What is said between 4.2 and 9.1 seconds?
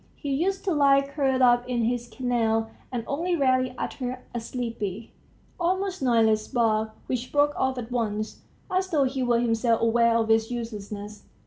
a sleepy, almost noiseless bark, which broke off at once, as though